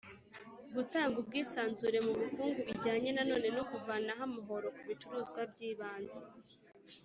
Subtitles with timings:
[0.75, 6.21] gutanga ubwisanzure mu bukungu bijyanye na none no kuvanaho amahoro ku bicuruzwa by'ibanze